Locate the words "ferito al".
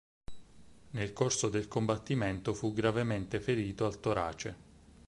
3.39-3.99